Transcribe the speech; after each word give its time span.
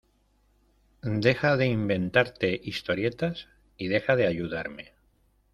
deja 1.03 1.57
de 1.57 1.67
inventarte 1.67 2.59
historietas 2.63 3.47
y 3.77 3.87
deja 3.87 4.15
de 4.15 4.25
ayudarme. 4.25 4.93